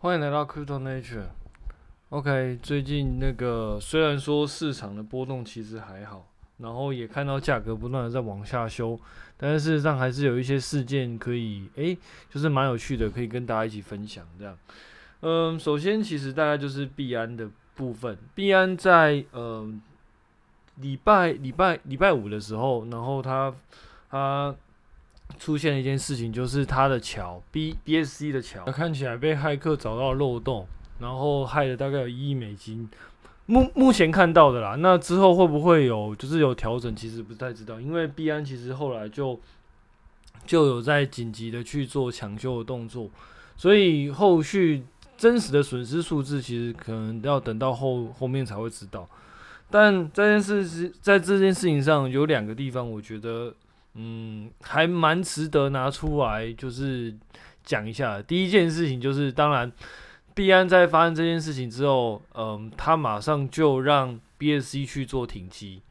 [0.00, 1.26] 欢迎来到 Crypto Nature。
[2.10, 6.24] OK，最近那个虽然说市场的波动其实还好，
[6.58, 8.96] 然后也看到价格不断的在往下修，
[9.36, 11.98] 但是事实上还是有一些事件可以，诶，
[12.30, 14.56] 就是蛮有趣的，可以跟大家一起分享这样。
[15.22, 19.82] 嗯，首先其实大概就是币安的部分，币安在嗯
[20.76, 23.52] 礼拜礼拜礼拜五的时候，然后它
[24.08, 24.54] 它。
[25.38, 30.66] 出现了一件事情，就是它的桥 B BSC 的桥看起来被骇客找到漏洞，
[30.98, 32.88] 然后害了大概有一亿美金。
[33.46, 39.40] 目目前看到的啦，那之后会不会有就是有调整，其实不太知道，因为币安其实后来就
[40.44, 43.08] 就有在紧急的去做抢修的动作，
[43.56, 44.82] 所以后续
[45.16, 49.08] 真实的损失数字其实可能要等到后后面才会知道。
[49.70, 53.54] 但这件事是在这件事情上有两个地方，我觉得。
[53.94, 57.16] 嗯，还蛮值得拿出来，就是
[57.64, 58.22] 讲一下。
[58.22, 59.72] 第一件事情就是，当然，
[60.34, 65.82] 币安在发生这件事情之后，嗯，他马上就让 BSC 去做停机。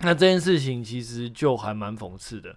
[0.00, 2.54] 那这件事情其实就还蛮讽刺的，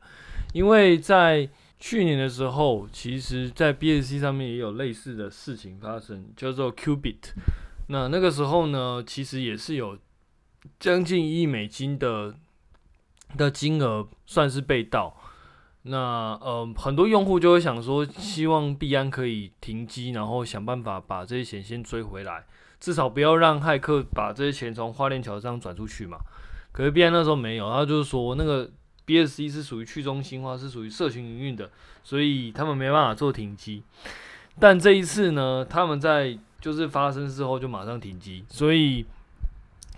[0.54, 1.48] 因为在
[1.80, 7.32] 去年的时候，其实在 BSC 上面也有类似的事情发生，叫做 Qubit。
[7.88, 9.98] 那那个时候呢，其实也是有
[10.78, 12.36] 将近一亿美金的。
[13.36, 15.16] 的金额算是被盗，
[15.84, 15.98] 那
[16.42, 22.46] 呃很多用户就会想说，希望币安可以停机，然后想办法把这些钱先追回来，
[22.80, 26.18] 至少不要让骇客把这些钱从花链桥上转出去嘛。
[26.72, 28.70] 可是币安那时候没有，他就是说那个
[29.06, 31.70] BSC 是属于去中心化，是属于社群营运的，
[32.04, 33.84] 所以他们没办法做停机。
[34.60, 39.06] 但这一次呢，他们在就是发生之后就马上停机，所以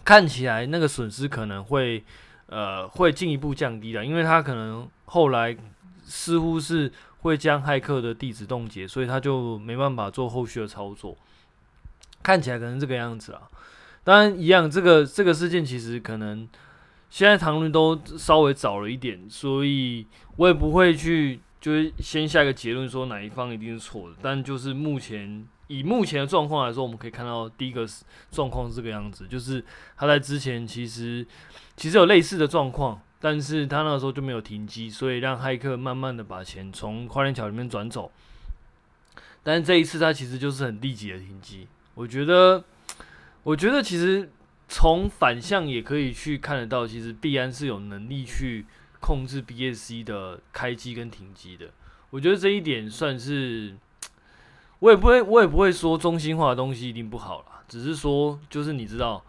[0.03, 2.03] 看起来那个损失可能会。
[2.49, 5.55] 呃，会进一步降低的，因为他可能后来
[6.03, 11.15] 似乎是会将骇客的地址冻结，所以他就没办法做后续的操作。
[12.23, 13.43] 看起来可能这个样子啊，
[14.03, 16.49] 当然一样，这个这个事件其实可能
[17.09, 20.07] 现在讨论都稍微早了一点，所以
[20.37, 25.47] 我也不会去就是先下一个结论说哪一方一定是错的，但就是目前。
[25.69, 27.87] 以目前的状况来说，我们可以看到第一个
[28.31, 29.63] 状况是这个样子，就是
[29.95, 31.23] 他在之前其实
[31.77, 38.11] 其实有类似的状况，但是他那个时候就没有停机，所以让骇客慢慢的把钱从花链桥里面转走。
[39.43, 41.67] 但是这一次他其实就是很立即的停机。
[41.93, 42.63] 我觉得，
[43.43, 44.27] 我觉得其实
[44.67, 48.65] 从反向也可以去看得到，其实币安是有能力去
[48.99, 51.67] 控制 BSC 的开机跟停机的。
[52.09, 53.75] 我觉得这一点算是。
[54.79, 59.21] 我也不会，我也不会说中心化的东西一定不好啦，只是说，就是你知道，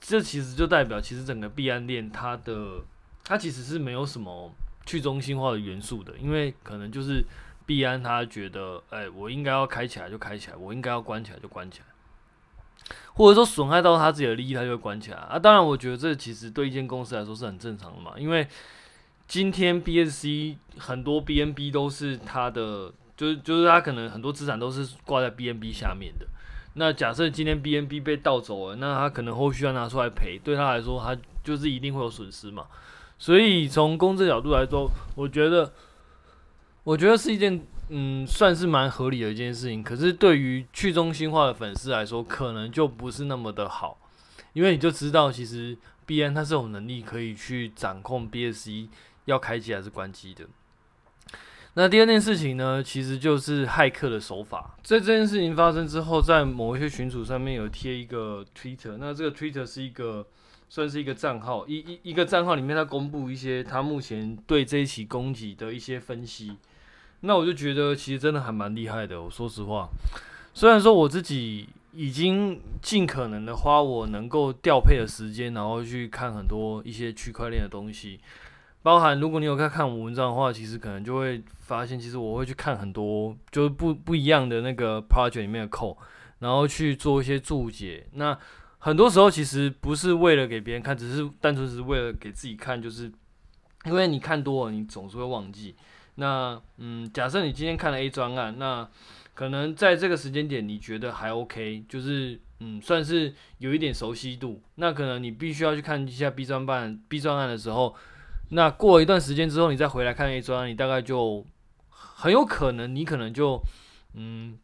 [0.00, 2.82] 这其实就代表，其实整个币安链它的，
[3.22, 4.52] 它其实是没有什么
[4.84, 7.24] 去中心化的元素的，因为可能就是
[7.64, 15.38] 币安他觉得，哎、我应该要开起来就开起来，我应该要关起来就关起来，或者说损害到他自己的利益，他就会关起来啊。
[15.38, 18.48] 当然，我觉得这其实对一间公司来说是很正常的嘛，因为
[19.28, 22.92] 今天 BSC 很多 BNB 都是他的。
[23.18, 26.26] 就是就是他可能很多资产都是挂在 BNB 下面的。
[26.74, 32.66] 那假设今天 BNB 被盗走了，那他可能后续要拿出来赔，对他来说，他就是一定会有损失嘛。
[33.18, 35.72] 所以从公正角度来说，我觉得
[36.84, 39.82] 我觉得是一件嗯，算是蛮合理的一件事情。
[39.82, 43.98] 可是对于去中心化的粉丝来说，可能就不是那么的好，
[44.52, 48.88] 因为你就知道，其实 Bn 它是有能力可以去掌控 BSC
[49.24, 50.44] 要开机还是关机的。
[51.78, 54.74] 那第二件事情呢，其实就是骇客的手法。
[54.82, 60.26] 在这件事情发生之后，在某一些群组上面有贴一个 Twitter，那这个 Twitter 是一个
[60.68, 66.56] 算是一个账号，一一一个账号里面，他公布一些他目前对这一起攻击的一些分析。
[67.20, 69.22] 那我就觉得其实真的还蛮厉害的。
[69.22, 69.88] 我说实话，
[70.52, 78.18] 虽然说我自己已经尽可能的花我能够调配的时间，然后去看很多一些区块链的东西。
[78.80, 85.96] 包含如果你有在看我文章的话，其实可能就会发现，其实我会去看很多就是不不一样的那个 project 里面的 code，
[86.38, 88.06] 然后去做一些注解。
[88.12, 88.38] 那
[88.78, 93.12] 很多时候其实不是为了给别人看，只是单纯是为了给自己看，就是
[93.84, 95.74] 因为你看多了，你总是会忘记。
[96.14, 98.88] 那嗯，假设你今天看了 A 专案，那
[99.34, 104.62] 可能在这个时间点你觉得还 OK，就是嗯算是有一点熟悉度。
[104.76, 107.94] 那可能你必须要去看一下 B 专案 B 专案的时候。
[108.50, 111.44] 那过一段时间之后，你再回来看 A 专，你大概就
[111.90, 113.60] 很有可能，你可能就
[114.14, 114.58] 嗯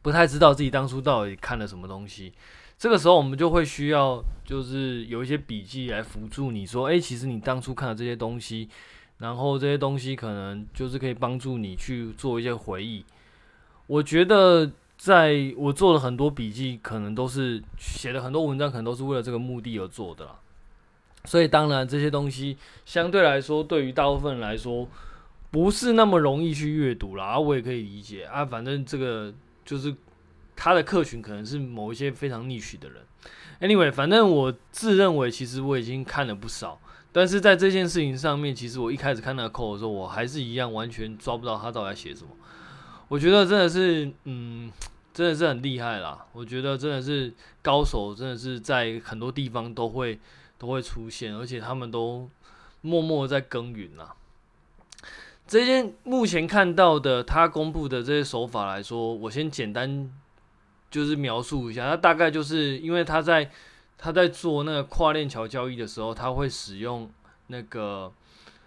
[0.00, 2.32] 不太知道自己当初到底看了什么东西。
[2.78, 8.68] 这个时候，我们就会需要就是有一些笔记来辅助你说，诶，其实你当初看的这些东西，
[9.18, 13.04] 然后这些东西可能就是可以帮助你去做一些回忆。
[13.88, 20.38] 我觉得在我做了很多笔记，可能都是写了很多文章，可能都是为了这个目的而做的啦。
[21.24, 24.88] 所以当然这些东西相对来说，对于大部分人来说，
[25.50, 27.24] 不是那么容易去阅读啦。
[27.24, 29.32] 啊，我也可以理解啊，反正这个
[29.64, 29.94] 就是
[30.56, 33.02] 他的客群可能是某一些非常 niche 的人。
[33.60, 36.80] Anyway，反正我自认为其实我已经看了不少。
[37.10, 42.30] 但是在这件事情上面，其实我一开始看那个课的时候，我还是一样完全抓不到他到底写什么。
[43.08, 44.70] 我觉得真的是，嗯，
[45.14, 46.26] 真的是很厉害啦。
[46.32, 47.32] 我觉得真的是
[47.62, 50.20] 高手，真的是在很多地方都会
[50.58, 52.28] 都会出现，而且他们都
[52.80, 54.14] 默默在耕耘啦。
[55.46, 60.12] 这件目前看到的他公布的这些手法来说，我先简单
[60.90, 63.50] 就是描述一下，他大概就是因为他在。
[64.00, 67.10] 他在做那个跨链桥交易的时候，他会使用
[67.48, 68.12] 那个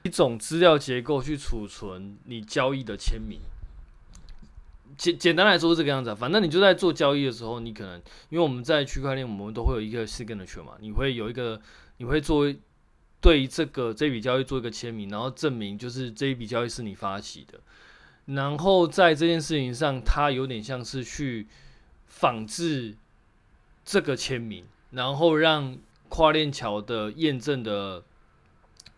[0.04, 3.40] 一种资料结构去储存你交易的签名。
[5.01, 8.00] 简简单来说是这个样子啊，反正你就在做交易的时候，你可能
[8.30, 11.59] 因为我们在区块链，我们都会有一个 signature 嘛，你会有一个，
[11.98, 12.45] 你会做
[13.19, 17.59] 对这个这笔交易做一个签名，然后证明就是这一笔交易是你发起的。
[18.25, 21.48] 然后在这件事情上，它有点像是去
[22.06, 22.95] 仿制
[23.83, 24.63] 这个签名。
[24.92, 25.77] 然后让
[26.09, 28.03] 跨链桥的验证的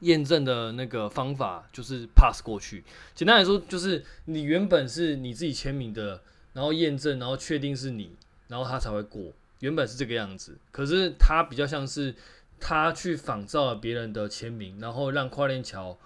[0.03, 2.83] 验证的那个方法就是 pass 过去。
[3.15, 6.21] 简单来说，就是你原本是你自己签名的，
[6.53, 8.11] 然后验证，然后确定是你，
[8.47, 9.33] 然后他才会过。
[9.59, 12.13] 原本是这个样子，可是他比较像是
[12.59, 15.97] 他去仿造了别人的签名，然后让跨链桥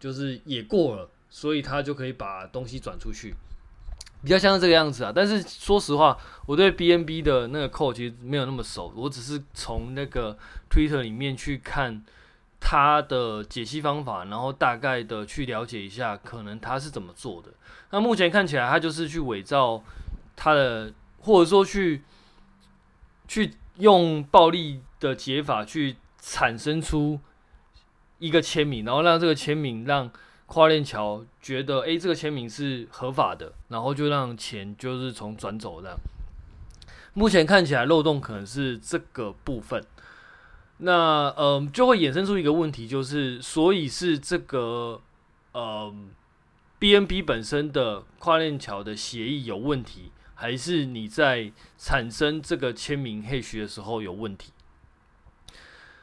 [0.00, 3.34] 就是也过了，所以他就可以把东西转出去。
[4.22, 10.36] 比较像是这个样子啊，但是说实话，我对 BNB 的那个 code 其实没有那么熟，我只是从那个
[10.70, 12.02] Twitter 里面去看
[12.66, 17.50] 他的解析方法，然后大概的去了解一下，可能他是怎么做的。
[17.90, 19.82] 那目前看起来，他就是去伪造
[20.34, 20.90] 他的，
[21.20, 22.02] 或者说去
[23.28, 27.20] 去用暴力的解法去产生出
[28.18, 30.10] 一个签名，然后让这个签名让。
[30.46, 35.98] 跨链桥觉得，诶，这个签名是合法的，然后就让钱就是从转走的。
[37.14, 39.82] 目前看起来漏洞可能是这个部分，
[40.78, 45.00] 那嗯，就会衍生出一个问题，就是所以是这个
[45.52, 46.10] 嗯
[46.80, 54.52] ，BNB 本身的跨链桥的协议有问题，还是你在产生这个签名 h a 的时候有问题？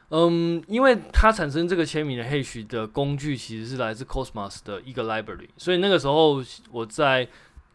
[0.10, 7.28] 嗯，因为它产生这个签名的 h a 的工具其实是来自 Cosmos 的一个 library，所以那个时候我在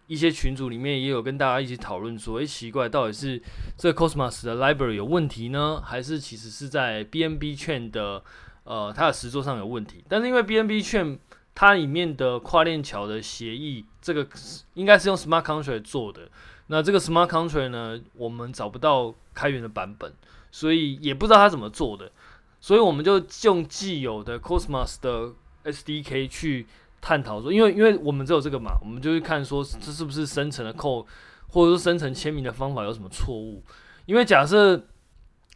[0.07, 3.43] 一些群组里面也有跟大家一起讨论说，诶，奇怪，到底是
[3.77, 8.23] 这个 Cosmos 的 library 有问题呢，还是其实是在 BNB 圈的
[8.65, 10.05] 呃它的实作上有问题？
[10.09, 11.19] 但是因为 BNB 圈
[11.55, 14.27] 它里面的跨链桥的协议，这个
[14.75, 16.29] 应该是用 Smart Contract 做的，
[16.69, 20.13] 那这个 Smart Contract 呢，我们找不到开源的版本，
[20.51, 22.13] 所以也不知道它怎么做的。
[22.61, 25.33] 所以我们就用既有的 Cosmos 的
[25.65, 26.67] SDK 去
[27.01, 31.07] 探讨说，因为因为我们只有这个嘛，我们就去看说这是不是生成的扣
[31.49, 33.63] 或者说生成签名的方法有什么错误。
[34.07, 34.87] 因为假设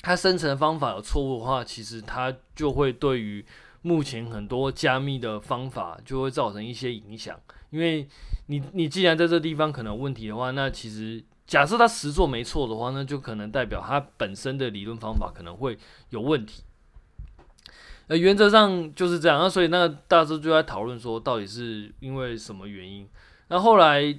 [0.03, 3.45] 它生成的方法有错误的话，其实它就会对于
[3.83, 7.39] 目前很多加密的方法就会造成一些影响。
[7.71, 8.09] 因为
[8.47, 15.79] 你你既然在这地方可能有问题的话，那其实假设它实作没错的话，那就可能代表它本身的理论方法可能会
[16.11, 16.63] 有问题。
[18.11, 19.39] 呃，原则上就是这样。
[19.39, 23.09] 那所以那个大师就在讨论说，到底是因为什么原因？
[23.47, 24.13] 那后来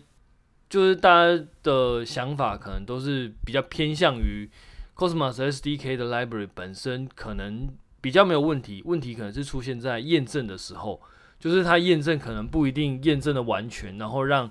[0.69, 4.49] 就是大家的想法可能都是比较偏向于
[4.95, 7.67] Cosmos SDK 的 library 本身可能
[7.99, 11.01] 比较没有问题，问题可能是出现在验证的时候，
[11.37, 14.49] 就是它验证可能不一定验证的完全，然后让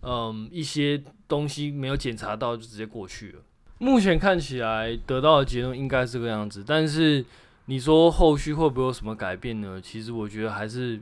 [0.00, 3.38] 嗯一些东西没有检查到就直接过去了。
[3.78, 7.24] 目前看起来得到的结论应该是这个样子，但是。
[7.66, 9.80] 你说后续会不会有什么改变呢？
[9.80, 11.00] 其实我觉得还是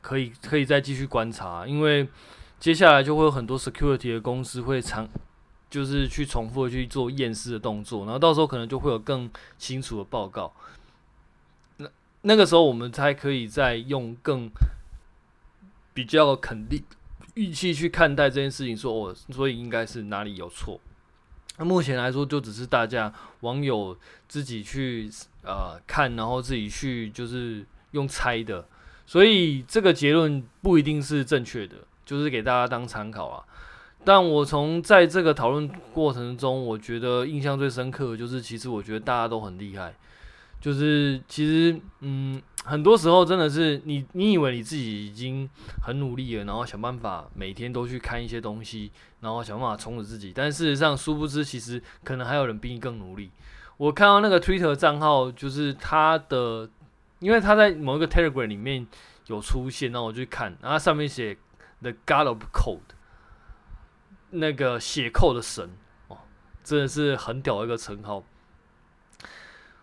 [0.00, 2.08] 可以，可以再继续观察，因为
[2.58, 5.08] 接下来就会有很多 security 的公司会常，
[5.70, 10.52] 就是去重复的去做验尸的动作，然后到时候可能就会有更清楚的报告。
[11.76, 11.88] 那
[12.22, 14.50] 那个时候我们才可以再用更
[15.94, 16.82] 比较肯定
[17.34, 20.80] 预期去看待这件事情，说哦，所以应该是哪里有错。
[21.58, 25.10] 那目前来说，就只是大家网友自己去
[25.42, 28.66] 呃看，然后自己去就是用猜的，
[29.06, 33.44] 所以这个结论不一定是正确的，就是给大家当参考啊。
[34.04, 39.94] 但我从在这个讨论过程中，我觉得印象最深刻的就是，其实我觉得大家都很厉害，
[40.60, 45.48] 就是其实，嗯，很多时候真的是你，你以为你自己已经
[45.82, 53.30] 很努力了，然后想办法每天都去看一些东西，然后想办法充实自己，但事实上，殊不知其实可能还有人比你更努力。
[53.82, 56.70] 我看到那个 Twitter 账号，就是他的，
[57.18, 58.86] 因为他在某一个 Telegram 里面
[59.26, 61.36] 有出现，然后我就看，然后上面写
[61.80, 62.78] The God of Code，
[64.30, 65.68] 那个写 code 的神
[66.06, 66.18] 哦，
[66.62, 68.22] 真的是很屌的一个称号。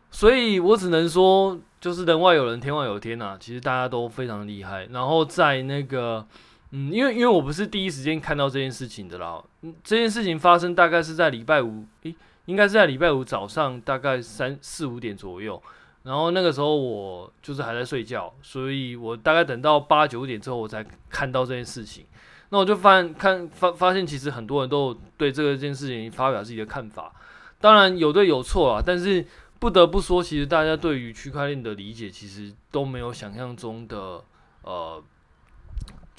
[0.09, 4.85] 所以我只能说，就是人外有人，天外有天呐、其实大家都非常厉害。
[4.91, 6.25] 然后在那个，
[6.71, 9.43] 嗯，因为因为我不是第一时间看到这件事情的啦。
[9.83, 12.15] 这件事情发生大概是在礼拜五，诶，
[12.49, 15.61] 应该是在礼拜五早上大概三四五点左右。
[16.03, 22.05] 然后那个时候我就是还在睡觉，所以我大概等到八九点之后我才看到这件事情。
[22.49, 27.13] 那我就发看发发现，其实很多人都对这个件事情发表自己的看法。
[27.59, 29.25] 当然有对有错啊，但是。
[29.59, 34.23] 不得不说，其实大家对于区块链的理解，其实都没有想象中的，
[34.61, 35.03] 呃，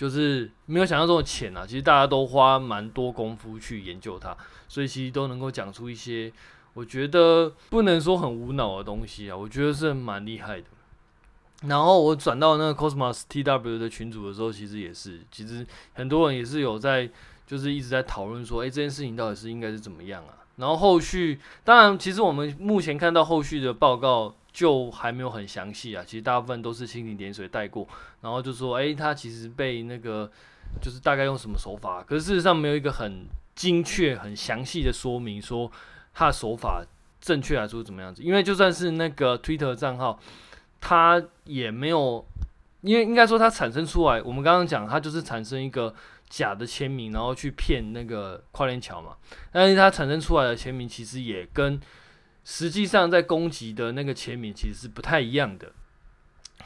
[0.01, 1.67] 就是没有想象中的浅啊。
[1.67, 4.35] 其实大家都花蛮多功夫去研究它，
[4.67, 6.33] 所以其实都能够讲出一些
[6.73, 9.37] 我觉得不能说很无脑的东西啊。
[9.37, 10.67] 我觉得是蛮厉害的。
[11.65, 17.07] 然后我转到那个 Cosmos TW 的群组的时候，其实也是，其实很多人也是有在，
[17.47, 20.41] 就是一直在讨论说，诶，这件事情到底是应该是怎么样啊？
[20.57, 26.03] 然后后续，当然，其实我们目前看到后续的报告就还没有很详细啊。
[26.07, 27.87] 其实大部分都是蜻蜓点水带过，
[28.21, 30.31] 然后就说，哎，他其实被那个
[30.81, 35.71] 就是大概用什么手法，可是事实上没有一个很精确、很详细的说明，说
[36.15, 36.83] 他的手法
[37.21, 38.23] 正确来说怎么样子。
[38.23, 40.19] 因为就算是那个 Twitter 账号，
[40.81, 42.27] 他也没有，
[42.83, 45.95] 因为应该说它产生出来，我们刚刚讲，它就是产生一个。
[46.31, 49.17] 假的签名，然后去骗那个跨链桥嘛，
[49.51, 51.77] 但是它产生出来的签名其实也跟
[52.45, 55.73] 实际上在攻击的那个签名其实是不太一样的。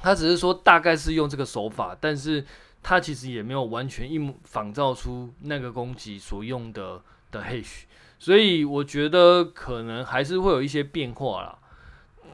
[0.02, 2.45] 他只是说大概是用这个手法，但是
[2.83, 7.00] 他其实也没有完全一模仿造出那个攻击所用的
[7.31, 7.85] 的 hash，
[8.19, 11.59] 所以我觉得可能还是会有一些变化啦。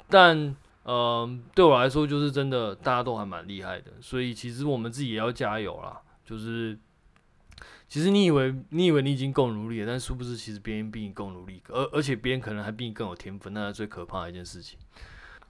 [0.09, 6.79] 但嗯、对我来说就是真的大家都还蛮厉害的，所以其实我们自己也要加油啦，就是。
[7.91, 14.79] 其实你以为你以为你已经够努力了，但殊不知其实别人比你更努力，而而且别人可能还比你更有天分，那是最可怕的一件事情。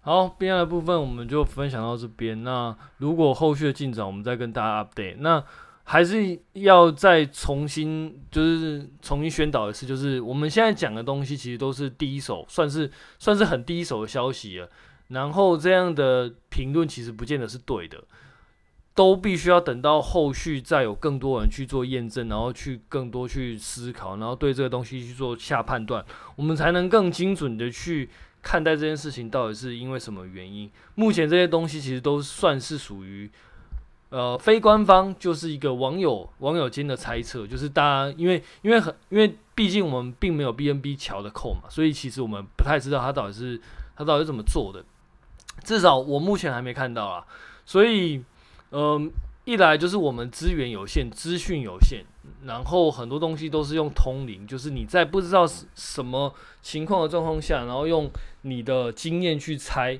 [0.00, 2.42] 好，变的部分我们就分享到这边。
[2.42, 5.16] 那如果后续的进展，我们再跟大家 update。
[5.18, 5.44] 那
[5.85, 14.70] 还是要再重新就是重新宣导一次，就是我们现在讲的东西其实都是第一手，算是算是很第一手的消息了。
[15.09, 18.02] 然后这样的评论其实不见得是对的。
[18.92, 26.04] 都必须要等到后续再有更多人去做验证，然后去更多去思考，然后对这个东西去做下判断，
[26.37, 28.11] 我们才能更精准的去
[28.42, 30.70] 看待这件事情到底是因为什么原因。
[30.97, 33.30] 目前这些东西其实都算是属于
[34.11, 43.59] 呃非官方，就是一个网友网友间的猜测，就是大家因为因为很因为毕竟我们并没有 BNB 桥的扣嘛，所以其实我们不太知道他到底是
[43.97, 44.85] 他到底是怎么做的，
[45.64, 47.25] 至少我目前还没看到啊，
[47.64, 48.25] 所以。
[48.72, 49.10] 嗯，
[49.44, 52.04] 一来就是我们资源有限，资讯有限，
[52.44, 58.08] 然后很多东西都是用通灵，就是你在不知道什么情况的状况下，然后用
[58.42, 59.98] 你的经验去猜，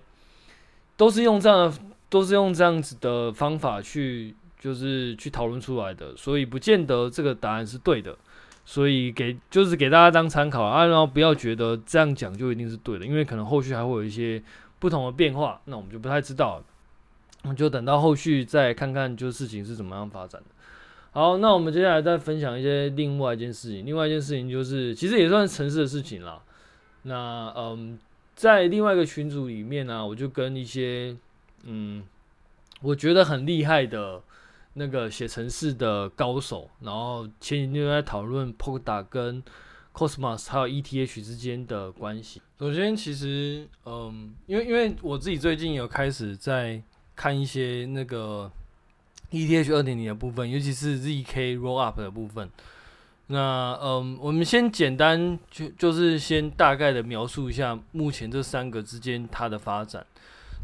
[0.97, 8.17] 都是用这样的，都是用这样子的方法去，就是去讨论出来的，所以不见得这个答案是对的，
[8.65, 14.41] 所以给就是给大家当参考啊，然后不要觉得这样讲就一定是对的，因为可能后续还会有一些
[14.79, 16.63] 不同的变化，那我们就不太知道。
[17.57, 20.49] 就等到后续再看看，就事情是怎么样发展的。
[21.13, 23.85] 好，那我们接下来再分享一些另外一件事情。
[23.85, 26.41] 另外一件事情就是，其实也算是程式的事情啦。
[27.03, 27.99] 那嗯，
[28.35, 31.17] 在另外一个群组里面呢、我就跟一些
[31.65, 32.05] 嗯，
[32.81, 34.23] 我觉得很厉害的
[34.75, 39.43] 那个写城市的高手，然后前几天在讨论 Polkadot 跟
[39.93, 42.41] Cosmos 还有 ETH 之间的关系。
[42.59, 46.81] 首先，其实嗯，因为因为我自己最近有开始在
[47.21, 48.51] 看一些那个
[49.31, 52.49] ETH 二点零的部分，尤其是 ZK Rollup 的部分。
[53.27, 60.07] 那嗯，我们先简单就就是先大概的描述一下目前这三个之间它的发展。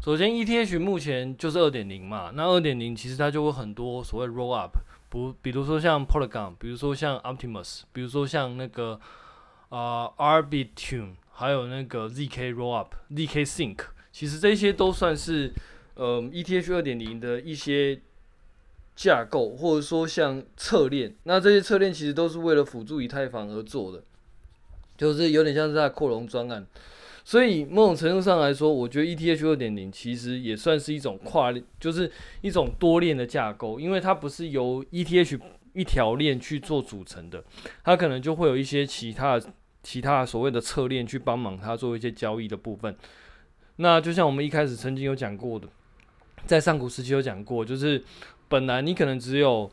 [0.01, 4.71] 首先，ETH 目前就是二点零嘛，那二点零其实它就会很多所谓 Rollup，
[5.09, 8.99] 不，比如说像 Polygon，比如说像 Optimus，比如说像那个
[9.69, 13.77] 啊、Arbitrum，还有那个 ZK Rollup、ZK Sync，
[14.11, 15.53] 其实这些都算是。
[15.97, 17.99] 呃，ETH 二点零的一些
[18.95, 24.03] 架构，或者说像侧链，那这些侧链其实都是为了辅助以太坊而做的，
[24.95, 26.65] 就是有点像是在扩容专案。
[27.25, 32.09] 所以某种程度上来说，我觉得 ETH 二点零其实也算是一种跨链，就是
[32.41, 35.39] 一种多链的架构，因为它不是由 ETH
[35.73, 37.43] 一条链去做组成的，
[37.83, 39.41] 它可能就会有一些其他
[39.81, 42.95] 其他所谓的侧链去帮忙它做一些交易的部分。
[43.77, 45.67] 那就像我们一开始曾经有讲过的，
[46.47, 48.01] 在上古时期有讲过，就是
[48.47, 49.69] 本来你可能只有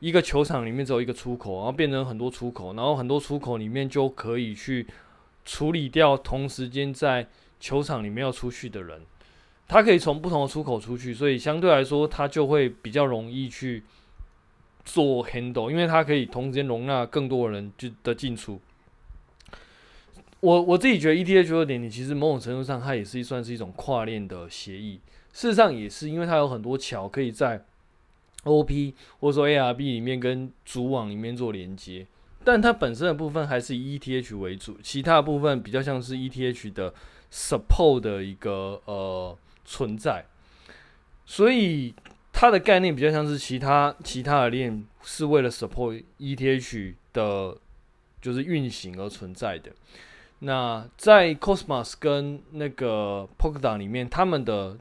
[0.00, 4.86] 一个球场里面只有一个出口，然后变成很多出口，然后很多出口里面就可以去
[5.44, 7.26] 处理掉同时间在
[7.58, 9.00] 球场里面要出去的人，
[9.66, 13.82] 他可以从不同的出口出去，所以相对来说他就会比较容易去
[14.84, 18.60] 做 handle，因为它可以同时间容纳更多的人就的进出。
[20.40, 25.00] 我我自己觉得 ETH 二点零其实某种程度上它也是算是一种跨链的协议，
[25.38, 27.64] 事实上也是因为它有很多桥可以在
[28.42, 32.04] OP 或者说 ARB 里面跟主网里面做连接，
[32.42, 36.92] 但它本身的部分还是以 ETH 为主，其他部分比较像是 ETH 的
[37.30, 40.26] support 的一个呃存在，
[41.24, 41.94] 所以
[42.32, 47.56] 它的概念比较像是其他其他的链是为了 support ETH 的，
[48.20, 49.70] 就是运行而存在的。
[50.40, 54.76] 那在 Cosmos 跟那个 Polkadot 里面，他们的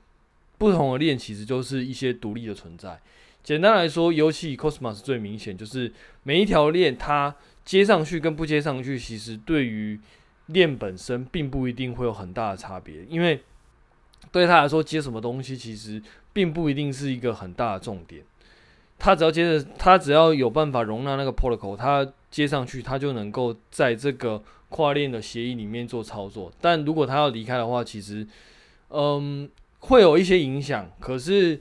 [0.57, 2.99] 不同的链其实就是一些独立的存在。
[3.43, 5.91] 简单来说，尤其以 Cosmos 最明显，就是
[6.23, 9.99] 每一条链它接上去跟不接上去，其实对于
[10.47, 13.41] 链本身并不一定会有很大的差别，因为
[14.31, 16.01] 对他来说，接什么东西其实
[16.33, 18.23] 并不一定是一个很大的重点。
[18.99, 24.43] 他只要接着，他只要有办法容纳那个 protocol，他接上去，他就能够在这个。
[24.69, 28.27] 跨链的协议里面做操作，但如果他要离开的话，其实，
[28.89, 29.49] 嗯，
[29.88, 30.89] 会有一些影响。
[31.00, 31.60] 可是，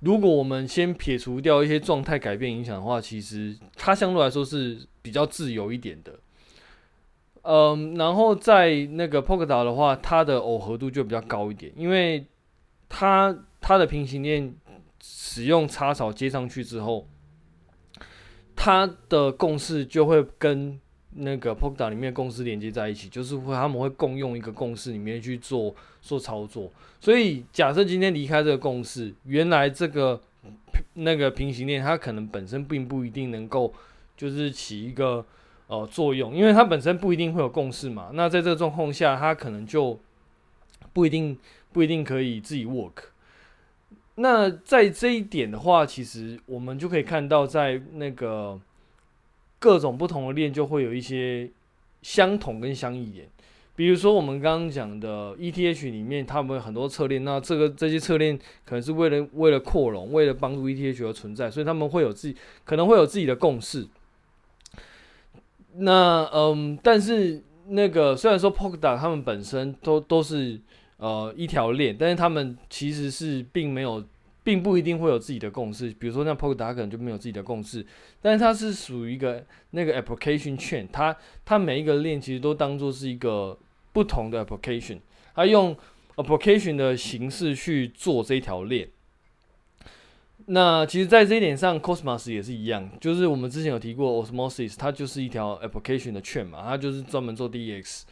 [0.00, 6.18] 如果我们先撇除掉一些状态改变影响的话，其实它相对来说是比较自由一点的。
[7.42, 12.26] 嗯，然后在那个 Polkadot 的话，它的耦合度就比较高一点，因为
[12.88, 14.54] 它它的平行链
[15.02, 17.08] 使用插槽接上去之后，
[18.54, 20.80] 它的共识就会跟。
[21.16, 26.70] 那个 Polkadot 里面共识连接在一起，就是会他们会共用一个共识里面去做做操作。
[27.00, 30.20] 所以假设今天离开这个共识，原来这个
[30.94, 33.74] 那个平行链它可能本身并不一定能够
[34.16, 35.26] 就是起一个
[35.66, 38.10] 呃作用，因为它本身不一定会有共识嘛。
[38.14, 39.98] 那在这个状况下，它可能就
[40.92, 41.36] 不一定
[41.72, 43.10] 不一定可以自己 work。
[44.14, 48.60] 那在这一点的话，其实我们就可以看到在那个。
[49.60, 51.48] 各种不同的链就会有一些
[52.02, 53.28] 相同跟相异点，
[53.76, 63.86] 比如说我们刚刚讲的 ETH 里面，他们很多侧链，那这个这些侧链可能是为了为了扩容，为了帮助 ETH 而存在，所以他们会有自己可能会有自己的共识。
[65.74, 70.58] 那嗯，但是那个虽然说 Polkadot 他们本身都都是
[70.96, 74.02] 呃一条链，但是他们其实是并没有。
[74.50, 77.86] 并不一定会有自己的共识，比如说像 p o k a d o t 可能就没有自己的共识，
[78.20, 83.56] 但是它是属于一个那个 application chain，它它每一个链其实都当做是一个
[83.92, 84.98] 不同的 application，
[85.36, 85.76] 它用
[86.16, 88.88] application 的形式去做这一条链。
[90.46, 98.02] 那其实，在这一点上，Cosmos 也是一样，就是我们之前有提过 Osmosis，它就是一条 application 的 chain 嘛，它就是专门做 DEX。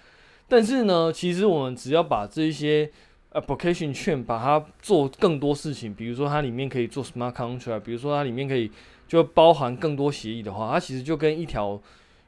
[0.47, 2.89] 但是呢，其实我们只要把这些
[3.33, 8.71] application chain 把它做更多事情，比如说它里面可以做 smart contract，比如说它里面可以
[9.07, 11.81] 就包含更多协议的话，它其实就跟一条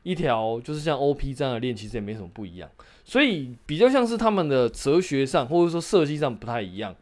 [0.03, 2.69] 一条就是像 OP 这样的链其实也没什么不一样，
[3.05, 6.95] 所以比较像是他们的哲学上或者说设计上不太一样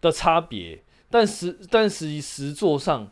[0.00, 3.10] 的差别，但实但实际实作上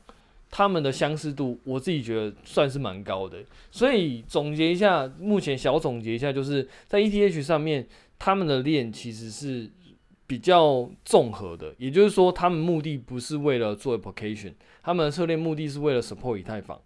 [0.51, 3.39] 他们的相似度，我自己觉得算是蛮高的。
[3.71, 7.87] 所以总结一下，目前小总结一下，就是在 ETH 上面，
[8.19, 9.71] 他们的链其实是。
[10.27, 16.81] 比较综合的，也就是说，他们目的不是为了做 application，他们的策略目的是为了 support 以太坊。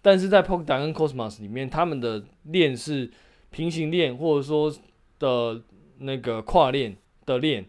[0.00, 3.10] 但是在 Polkadot 跟 Cosmos 里面，他们的链是
[3.50, 4.74] 平行链，或者说
[5.18, 5.62] 的
[5.98, 7.66] 那个跨链的链，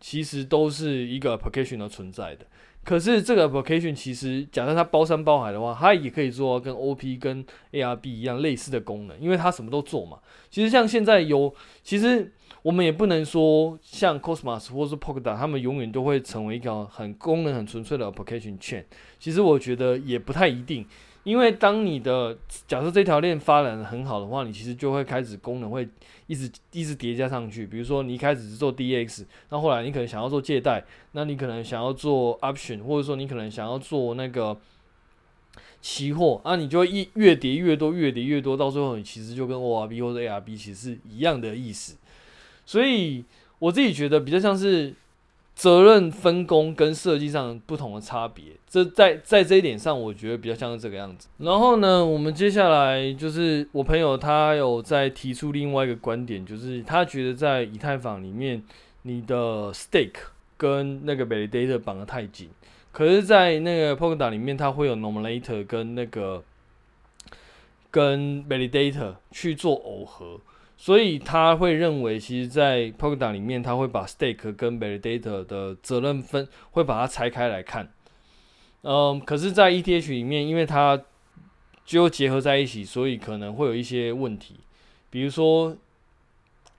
[0.00, 2.46] 其实都是一个 application 的存在的。
[2.84, 10.20] 可是这个 application 其实，假设它包山包海的话，它也可以做跟 OP 跟 ARB 一样类似的功能，因为它什么都做嘛。
[10.50, 12.32] 其实像现在有，其实。
[12.62, 18.86] 我们也不能说像 Cosmos 或是 Polkadot，他们永远都会成为一个很功能很纯粹的 application 链。
[19.18, 20.86] 其实我觉得也不太一定，
[21.24, 25.88] 因为当你的假设这条链发展的很好的话，你其实就会开始功能会
[26.28, 27.66] 一直一直叠加上去。
[27.66, 34.56] 比如说你一开始是做 DX，那后来你可能想要做借贷，那你可能想要做 option，或者说你可能想要做那个
[35.80, 41.96] 期货，啊，你就会一越叠越多，越叠越多，到最后你其实就跟 ORB 或者 ARB 其实是一样的意思。
[42.64, 43.24] 所以
[43.58, 44.94] 我自己觉得比较像是
[45.54, 48.44] 责任分工跟设计上不同的差别。
[48.68, 51.28] 这在在这一点上，我觉得比较像是这个样子。
[51.38, 58.62] 然后呢，我们接下来就是我朋友他有在提出另外一个观点，就是他觉得在以太坊里面，
[59.02, 60.20] 你的 stake
[60.56, 62.48] 跟那个 validator 绑得太紧。
[62.90, 66.42] 可是，在那个 p o k a d o 里面，它会有 Nominator 跟那个
[67.90, 70.38] 跟 Validator 去做耦合，
[70.82, 77.88] 所以他会认为，其实，在 Polkadot 里面，他会把 Stake 跟 Validator 的责任分，会把它拆开来看。
[78.82, 81.00] 嗯，可是，在 ETH 里面，因为它
[81.86, 84.56] 就结合在一起，所以可能会有一些问题，
[85.08, 85.76] 比如说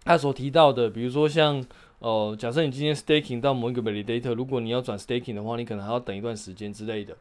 [0.03, 1.65] 他所提到的，比如说像。
[1.99, 7.15] 呃，假设你今天 staking 到某一个 validator，如果你要转 staking 的话，你可能还要等一段时间之类的，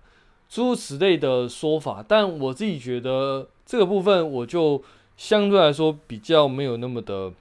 [0.48, 2.04] 诸如此类的说法。
[2.08, 4.82] 但我自己觉得这个部分，我就
[5.16, 7.32] 相对来说比较没有那么的，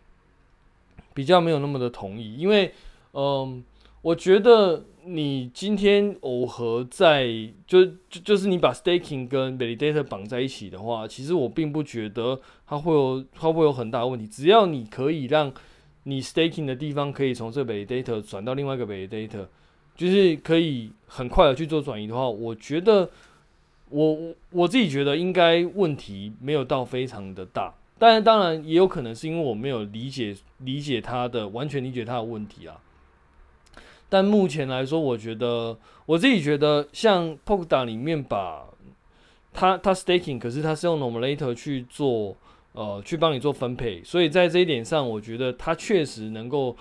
[1.13, 2.73] 比较没有那么的同意，因为，
[3.13, 3.63] 嗯、
[4.01, 7.27] 我觉得你今天耦合在
[7.65, 15.53] 就就就是你把 staking 跟 validator 绑在一起的话，其实我并不觉得它会有它会有很大的问题，只要你可以让。
[16.05, 19.45] 你 staking 的地方可以从这个 validator 转到另外一个 validator，
[19.95, 23.07] 就是可以很快的去做转移的话，我觉得
[23.91, 32.79] 我我自己觉得应该问题没有到非常的大，但当然也有可能是因为我没有理解理解他的完全理解他的问题啊。
[34.09, 38.65] 但目前来说，我觉得我自己觉得像 Polkadot 里面把
[39.53, 42.35] 它它 staking，可是它是用 nominator 去做。
[42.73, 46.73] 呃，去帮你做分配，所以在这一点上，我觉得它确实能够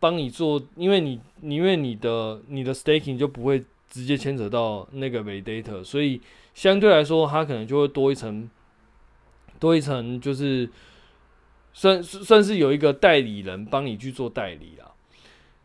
[0.00, 6.20] 帮你做，因为你，因为你的你的 staking 就不会直接牵扯到那个 validator，所以
[6.54, 8.48] 相对来说，它可能就会多一层，
[9.58, 10.68] 多一层就是
[11.72, 14.92] 算算是有一个代理人帮你去做代理啦。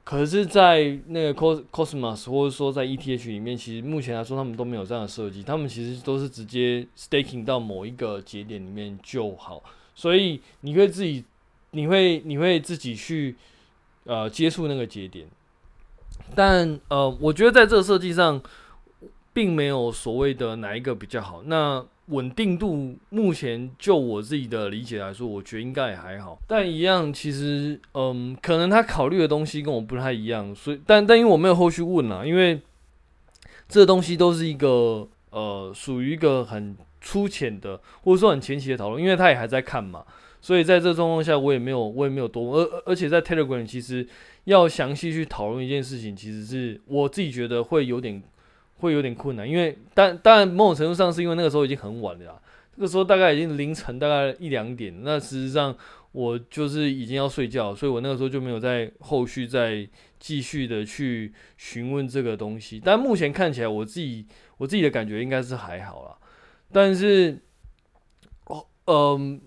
[0.04, 11.24] 可是，在那个 Cosmos 或者说在 ETH 里面，其实目前来说他们都没有这样的设计，他们其实都是直接 staking 到某一个节点里面就好，所以你会自己，
[11.70, 13.36] 你会你会自己去
[14.06, 15.28] 呃接触那个节点，
[16.36, 18.42] 但呃，我觉得在这个设计上，
[19.34, 21.42] 并没有所谓的哪一个比较好。
[21.46, 26.38] 那稳定度目前就我自己的理解来说，我觉得应该也还好。
[26.48, 32.60] 但一样，其实嗯，可能他考虑的东西跟我不太一样，所以但但因为我没有后续问啦，因为
[33.70, 40.04] 这东西都是一个呃属于一个很粗浅的或者说很前期的讨论，因为他也还在看嘛，
[40.42, 44.06] 所以在这状况下我也没有我也没有多，而而且在 Telegram 其实
[44.44, 48.22] 要详细去讨论一件事情，其实是我自己觉得会有点。
[48.78, 52.42] 会有点困难，因为但当然某种程度上是因为那个时候已经很晚了啦，
[52.78, 55.78] 那个时候大概已经凌晨大概一两点，那事实上
[56.14, 59.88] 我就是已经要睡觉，所以我那个时候就没有在后续再
[60.20, 62.82] 继续的去询问这个东西。
[62.84, 64.26] 但目前看起来，我自己
[64.58, 66.18] 我自己的感觉应该是还好啦，
[66.72, 67.38] 但是
[68.46, 69.40] 哦嗯，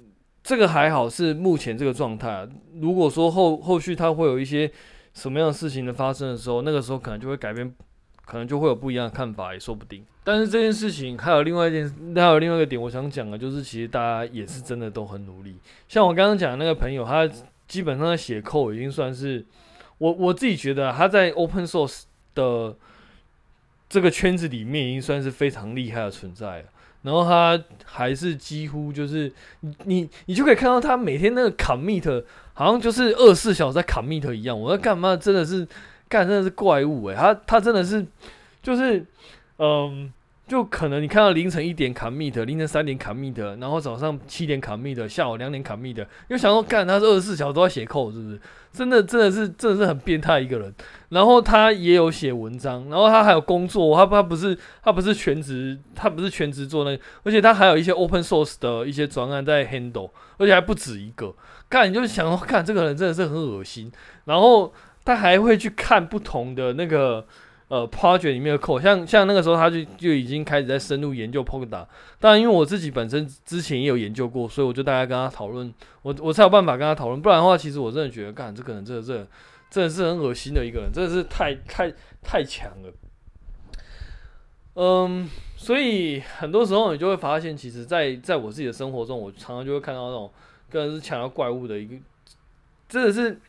[0.45, 2.47] 这个还好是目前这个状态。
[2.81, 4.71] 如果说后后续它会有一些
[5.13, 7.75] 什么样的事情的发生的时候，那个时候可能就会改变。
[8.27, 10.03] 可能就会有不一样的看法，也说不定。
[10.25, 15.57] 但是这件事情还有另外一件，还有另外一个点，我想讲的，就是其实大家也是真的都很努力。
[15.89, 17.31] 像我刚刚讲的那个朋友，他
[17.69, 19.45] 基本上写 code 已经算是
[19.99, 22.05] 我我自己觉得他在 open source
[22.35, 22.75] 的
[23.91, 26.69] 这个圈子里面已经算是非常厉害的存在了。
[27.05, 34.61] 然后他还是几乎就是你你你就可以看到他每天那个 commit 好像就是二十四小时在 commit 一样。
[34.61, 35.17] 我在干嘛？
[35.17, 35.69] 真的是。
[36.07, 38.07] 干真的是怪物诶、他他真的是，
[38.63, 39.05] 就是，
[39.59, 40.13] 嗯，
[40.47, 48.41] 就可能你看到凌晨一点 commit，凌晨三点 commit，然后早上七点 commit，下午两点 commit，又想说干他是二十四小时都在写 code，是不是？
[48.73, 50.75] 真的真的是真的是很变态一个人。
[51.09, 61.35] 然后他也有写文章，然后他还有工作，他他不是他不是全职，他不是全职做那，而且他还有一些 open source 的一些专案在 handle，而且还不止一个。
[61.69, 63.91] 干你就想说，干这个人真的是很恶心，
[64.25, 64.73] 然后。
[65.07, 67.27] 他还会去看不同的那个
[67.69, 71.87] 呃 project 里面的 code，像像那个时候他就就已经开始在深入研究 polka。
[72.21, 75.73] 当然，因为我自己本身之前也有研究过，所以我就大概跟他讨论，
[76.03, 77.21] 我我才有办法跟他讨论。
[77.21, 79.27] 不然的话，其实我真的觉得，干这个人，这个这个
[79.71, 82.93] 真的是很恶心的一个人，真的是太太太强了。
[84.75, 90.31] 嗯，所以很多时候你就会发现，其实在，在在我自己的生活中，我常常就会看到那种
[90.69, 91.97] 跟人是抢到怪物的一个，
[92.89, 93.41] 真的是。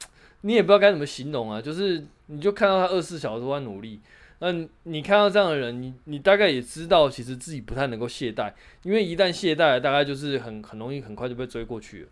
[0.45, 3.99] 你也不知道该怎么形容啊，就是你就看到他二十四小时都在努力，
[4.37, 4.53] 那
[4.83, 8.53] 你看到这样的人，你你大概也知道，其实自己不太能够懈怠，
[8.83, 12.07] 因为一旦懈怠，大概就是很很容易很快就被追过去了。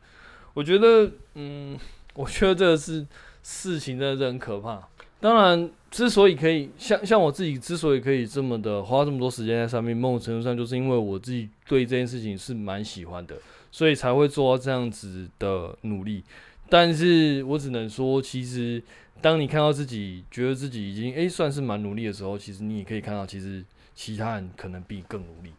[0.55, 1.77] 我觉得，嗯，
[2.15, 3.05] 我觉得这个是
[3.43, 4.87] 事情真的是很可怕。
[5.19, 13.37] 当然，之所以可以像像我自己之所以可以这么的花这么多时间在上面，某种程度上就是因为我自己对这件事情是蛮喜欢的，
[13.71, 16.23] 所以才会做到这样子的努力。
[16.69, 18.81] 但是我只能说，其实
[19.21, 25.51] 当你看到自己觉得自己已经诶、算是蛮努力的时候，其实你也可以看到，其实其他人可能比你更努力。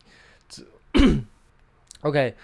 [0.48, 0.62] 这
[2.02, 2.34] OK。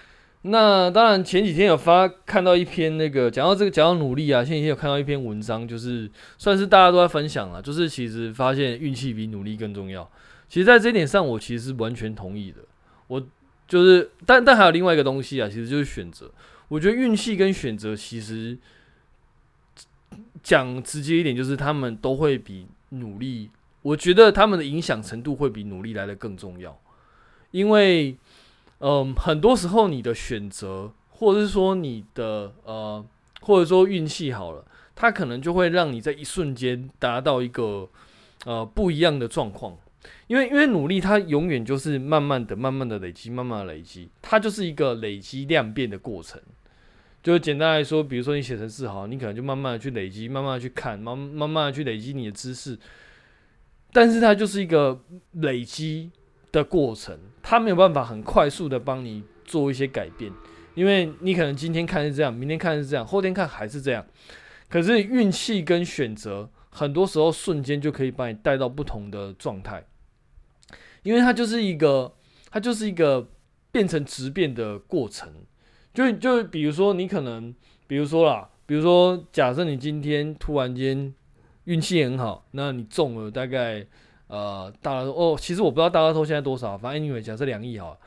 [0.42, 10.10] 那当然，前几天有发看到一篇那个讲到这个讲到努力啊，前几天有看到一篇文章，就是算是大家都在分享了，就是其实发现运气比努力更重要。
[10.48, 12.62] 其实，在这一点上，我其实是完全同意的。
[13.08, 13.20] 我
[13.68, 16.32] 就是，但但还有另外一个东西啊，其实就是选择。
[16.70, 18.56] 我觉得运气跟选择，其实
[20.42, 23.50] 讲直接一点，就是他们都会比努力，
[23.82, 26.80] 我觉得他们的影响程度会比努力来的更重要，
[27.50, 28.16] 因为。
[28.82, 33.04] 嗯，很多时候你的选择，或者是说你的呃，
[33.42, 34.64] 或者说运气好了，
[34.96, 37.86] 它可能就会让你在一瞬间达到一个
[38.46, 39.76] 呃不一样的状况。
[40.26, 46.40] 因为因为努力，它永远就是慢慢的、慢慢的累积、慢慢的累积，它就是一个累积量变的过程。
[47.22, 52.78] 就简单来说，比如说你写程式好，你可能就慢慢的去累积，慢慢的去看，慢慢慢的去累积你的知识，
[53.92, 54.98] 但是它就是一个
[55.32, 56.10] 累积
[56.50, 60.32] 的过程，它没有办法很快速的帮你做一些改变，
[60.74, 64.06] 因为你可能今天看是这样，明天看是这样，后天看还是这样。
[64.70, 69.84] 可是运气跟选择，很多时候瞬间就可以把你带到不同的状态，
[71.02, 72.12] 因为它就是一个，
[72.50, 73.28] 它就是一个
[73.70, 75.32] 变成质变的过程。
[75.92, 77.54] 就就比如说你可能，
[77.86, 81.12] 比如说啦，比如说假设你今天突然间
[81.64, 83.86] 运气很好，那你中了大概。
[84.32, 87.98] 呃，大乐哦，其实我不知道大乐透现在多少，反正因为假设两亿哈，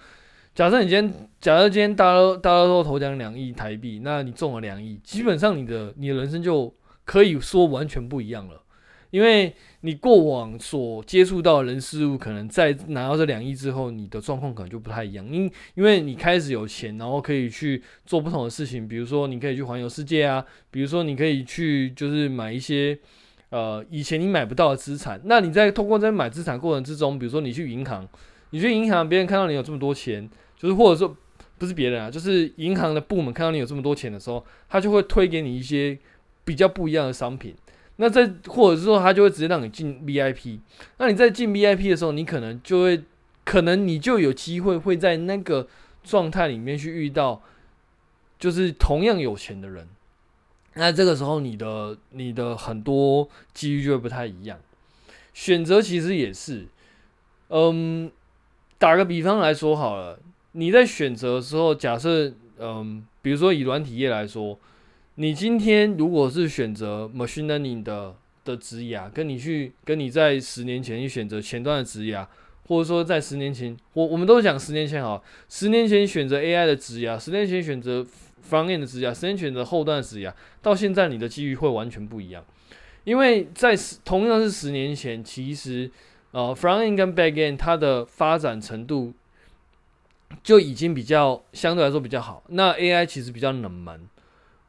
[0.55, 8.63] 假设你今天，假设今天大乐大乐透头奖两亿台币，那你中了两亿，基本上你的你的人生就可以说完全不一样了，
[9.13, 15.43] 因为你过往所接触到的人事物，可能在拿到这两亿之后，你的状况可能就不太一样，因
[15.75, 22.97] 因为你开始有钱，然后可以去做不同的事情，比如说你可以去环游世界啊，比如说你可以去就是买一些。
[23.49, 28.09] 呃，以前你买不到的资产，那你在通过在买资产过程之中，比如说你去银行，
[28.49, 31.15] 你去银行，别人看到你有这么多钱，就是或者说
[31.59, 35.95] 不是别人啊，就是银行的部门看到你有这么多钱的时候，他就会推给你一些
[36.43, 37.53] 比较不一样的商品。
[37.97, 40.59] 那在或者是说，他就会直接让你进 VIP。
[40.97, 43.03] 那你在进 VIP 的时候，你可能就会，
[43.43, 45.67] 可能你就有机会会在那个
[46.03, 47.41] 状态里面去遇到，
[48.39, 49.87] 就是同样有钱的人。
[50.73, 54.59] 那这个时候，你的你的很多机遇就会不太一样。
[55.33, 56.65] 选择其实也是，
[57.49, 58.11] 嗯，
[58.79, 60.19] 打个比方来说好了，
[60.53, 64.57] 你在选择的时候，假设，嗯，比如说以软体业来说，
[65.15, 72.25] 你今天如果是选择 machine learning 的的职涯，跟你去跟你在十年前去选择前端的职涯，
[72.67, 78.05] 或者说在十年前，我我们都讲十年前好，十年前选择 AI 的职涯，十年前选择。
[78.43, 82.43] Front-end 的职涯，时间选择后端的职涯，到现在你的机遇会完全不一样，
[83.05, 83.73] 因为在
[84.03, 85.89] 同样是十年前，其实
[86.31, 89.13] 呃 Front-end 跟 Back-end 它的发展程度
[90.43, 92.43] 就已经比较相对来说比较好。
[92.49, 94.01] 那 AI 其实比较冷门，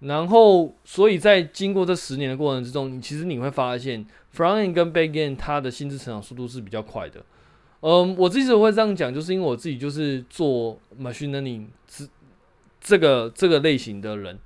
[0.01, 4.05] 然后所以在经过这十年的过程之中，你其实你会发现
[4.37, 7.25] Front-end 跟 Back-end 它的薪资成长速度是比较快的。
[7.81, 12.05] 嗯，我之所以会这样讲，就是因为我自己就是做 Machine Learning 这
[12.81, 14.39] 这个这个类型的人，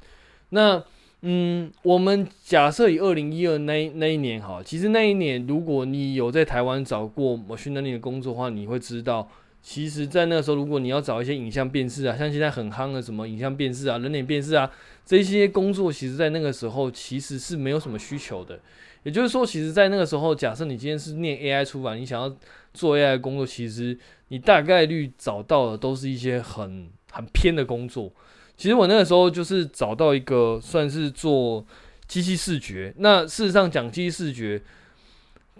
[0.50, 0.82] 那
[1.22, 9.28] 嗯，我们假设以二零一二那那一年哈，其实那一年如果你有在台湾找过 machine learning 的工作的话，你会知道，
[9.62, 14.70] 其实，在那个时候，如果你要找一些影像辨识啊，像现在很夯的什么影像辨识啊、人脸辨识啊
[15.04, 18.58] 这些工作，其实在那个时候其实是没有什么需求的。
[19.04, 22.34] 也就是说，其实，在那个时候，假设你今天是念 AI 出版，你想要
[22.74, 23.96] 做 AI 工作，其实
[24.28, 28.12] 你大概率找到的都是一些很很偏的工作。
[28.56, 31.64] 其实我那个时候就是找到一个算是做
[32.06, 34.60] 机器视觉，那事实上讲机器视觉，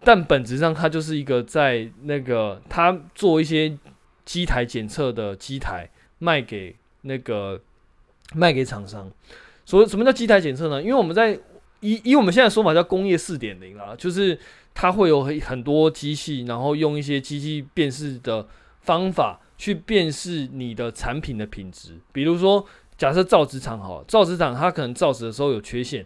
[0.02, 3.76] 但本质上它就是一个在那个它做一些
[4.24, 7.60] 机台检测的机台卖给那个
[8.34, 9.10] 卖给厂商。
[9.64, 10.82] 所以什么叫机台检测呢？
[10.82, 11.38] 因为我们在
[11.80, 14.38] 以以我们现在说法叫工业四点零啦，就是
[14.74, 18.46] 它会有很多机器，然后用一些机器辨识的
[18.80, 22.66] 方法去辨识你的产品的品质，比如说。
[22.98, 26.04] 假设造纸厂好，造纸厂它可能造纸的时候有缺陷。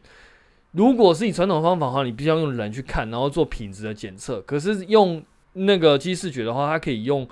[0.72, 4.40] 如果是以传统方法的话，你必须要用人去看，然后做品质的检测。
[4.42, 5.22] 可是用
[5.54, 7.28] 那个机视觉的话，它可以用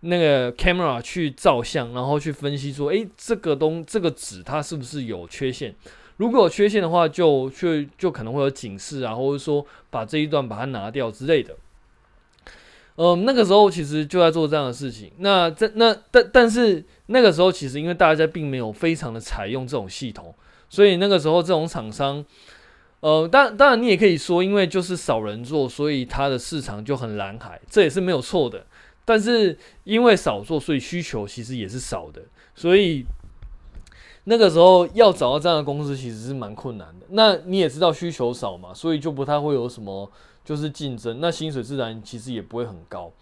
[0.00, 5.74] 那个 camera 去照相，然后去分析说，诶，这个东这个纸它是不是有缺陷？
[6.18, 11.56] 如果有缺陷的话就，就就可能会有警示啊，或者说把这一段把它拿掉之类的。
[13.00, 15.12] 嗯、那个时候其实就在做这样的事情。
[15.18, 20.34] 那在那但但是那个时候其实因为大家并没有非常的采用这种系统，
[20.68, 22.24] 所以那个时候这种厂商，
[23.00, 28.66] 呃，当当然你也可以说，因为就是少人做，所以它的市场就很蓝海，这也是没有错的。
[29.04, 32.22] 但是因为少做，所以需求其实也是少的，
[32.54, 33.04] 所以
[34.24, 37.06] 那个时候要找到这样的公司其实是蛮困难的。
[37.10, 40.10] 那你也知道需求少嘛，所以就不太会有什么。
[40.44, 43.12] 就是竞争，那薪水自然其实也不会很高。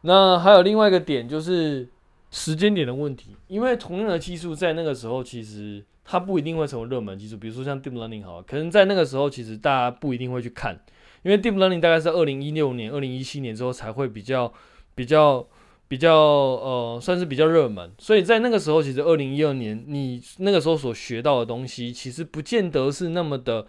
[0.00, 1.86] 那还有另外一个点就是
[2.30, 10.74] 时间点的问题，因为同样的技术在那个时候其实它不一定会成为热门技术，比如说像 Deep Learning 好，可能在那个时候其实大家不一定会去看，
[11.22, 14.50] 因为 Deep Learning 大概是二零一六年、二零一七年之后才会比较、
[14.94, 15.46] 比较、
[15.86, 17.92] 比较呃，算是比较热门。
[17.98, 23.66] 所以在那个时候，其实二零一二年你那个时候所学到的东西，其实不见得是那么的。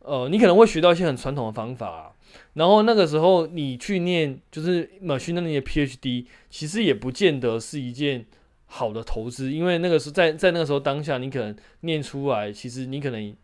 [0.00, 2.12] 呃，你可能会学到一些很传统的方法啊，
[2.54, 8.24] 然后那个时候你去念就是 machine learning 的 PhD，其实也不见得是一件
[8.70, 13.36] 好的投资，因为那个时候在在那个时候当下，你可能念出来，其实你可能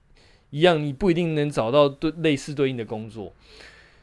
[0.51, 3.33] 一样，你不一定能找到对类似对应的工作。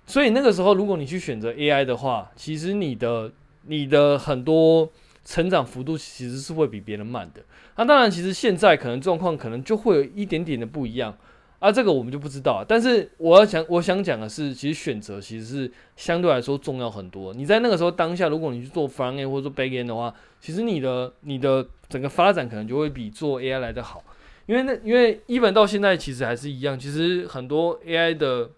[0.06, 3.32] 所以那个时候，如果你去选择 AI 的话，其实你的
[3.68, 4.90] 你的很多
[5.24, 7.42] 成长幅度其实是会比别人慢的。
[7.78, 11.16] 那当然，其实现在可能状况可能就会有一点点的不一样。
[11.62, 12.66] 啊，这个我们就不知道。
[12.68, 17.36] 但是我要讲，我想讲的是，其实选择其实是相对来说重要很多。
[17.36, 24.04] 你在那个时候当下，如果你去做 front end 或者做 back end 的话，其实你的你的整个发展可能就会比做 AI 来得好。
[24.48, 28.50] 因为那因为一本到现在其实还是一样，其实很多 AI 的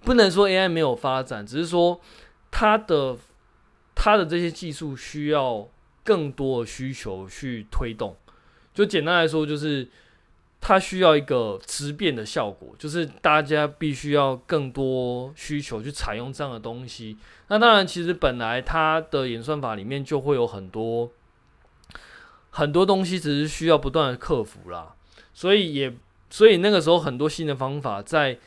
[0.00, 2.00] 不能说 AI 没有发展，只是说
[2.50, 3.16] 它的
[3.94, 5.68] 它的这些技术需要
[6.02, 8.16] 更多的需求去推动。
[8.74, 9.88] 就简单来说，就是。
[10.64, 17.18] 它需要一个质变的效果，就是大家必须要更多需求去采用这样的东西。
[17.48, 21.10] 那当然，其实本来它的演算法里面就会有很多
[22.50, 24.94] 很多东西，只是需要不断的克服啦。
[25.34, 25.92] 所以也，
[26.30, 28.38] 所以那个时候很多新的方法在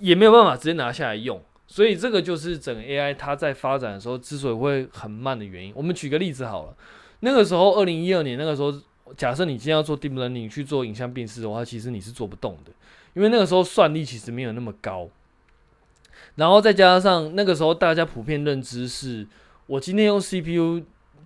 [0.00, 1.42] 也没有办法直接拿下来用。
[1.66, 5.72] 所以这个就是整个 AI 它在发展的时候之所以会很慢的原因。
[5.74, 6.76] 我们举个例子好了，
[7.20, 8.70] 那个时候二零一二年那个时候。
[9.16, 12.72] 假设你今天要做 deep learning 去做影像辨识的话，其实你是做不动的，
[13.14, 15.08] 因为那个时候算力其实没有那么高。
[16.36, 19.26] 然后再加上那个时候大家普遍认知是，
[19.66, 20.82] 我今天用 CPU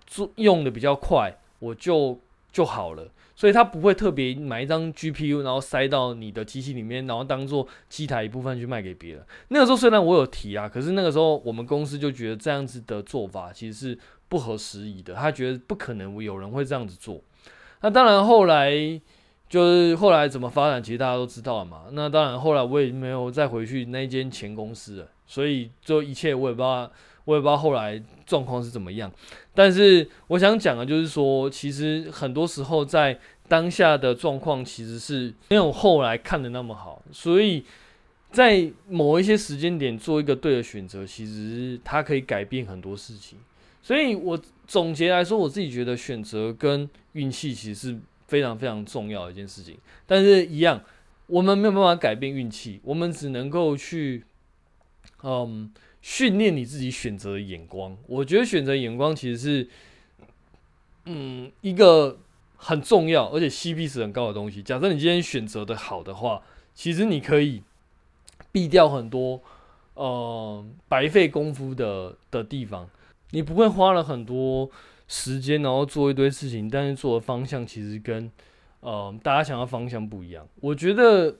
[0.07, 2.19] 做用的比较快，我就
[2.51, 9.25] 就好了，所以他不会特别买一张 GPU，然后塞到你的机器里面，然后当做机台一部分去卖给别人。
[9.49, 17.21] 那个时候虽然我有提啊，可是那个时候我们公司就觉得这样子的做法其实是不合时宜的，他觉得不可能有人会这样子做。
[17.85, 18.73] 那当然，后来
[19.47, 21.83] 就是后来怎么发展，其实大家都知道了嘛。
[21.93, 26.91] 那当然，后来我也没有再回去那间前公司了，所以就一切我也不知道，
[27.27, 29.13] 我也不知道后来状况是怎么样。
[29.55, 37.03] 但是我想讲的，就是说，其实很多时候在当下的状况，其实是没有后来看的那么好。
[37.13, 37.67] 所以
[38.33, 43.39] 在某一些时间点做一个对的选择，其实它可以改变很多事情。
[43.85, 49.77] 所以我总结来说，我自己觉得选择跟运气其实是非常非常重要的一件事情。
[50.07, 50.83] 但是，一样，
[51.27, 54.25] 我们没有办法改变运气，我们只能够去，
[55.23, 55.71] 嗯，
[56.01, 57.95] 训练你自己选择的眼光。
[58.07, 59.69] 我觉得选择眼光其实是，
[61.05, 62.19] 嗯，一个
[62.57, 64.63] 很重要而且 CP 值很高的东西。
[64.63, 66.43] 假设你今天选择的好的话，
[66.73, 67.63] 其实你可以
[68.51, 69.43] 避掉很多，
[69.93, 72.89] 呃，白费功夫的的地方。
[73.35, 74.71] 你不会花了很多
[75.09, 78.31] 时间，然后做一堆事情，但是做的方向其实跟
[78.79, 80.47] 呃大家想要方向不一样。
[80.61, 81.37] 我觉得，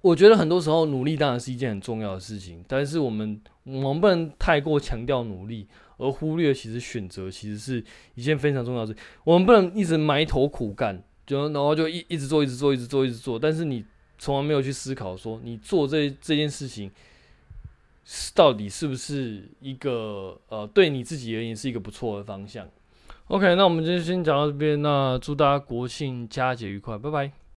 [0.00, 8.98] 我觉得很多时候努力当然是一件很重要的事情，但是我们我们不能太过强调努力，而忽略其实选择其实是一件非常重要的事。
[9.24, 13.84] 我们不能一直埋头苦干，就然后就一一直做，一直做，一直做，一直做，但是你
[14.16, 16.90] 从来没有去思考说你做这这件事情。
[18.34, 22.68] 到底是不是一个呃，对你自己而言是一个不错的方向
[23.28, 27.43] ？OK，那我们今天先讲到这边，那祝大家国庆佳节愉快，拜拜。